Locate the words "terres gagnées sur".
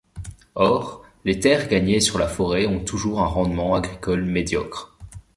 1.39-2.17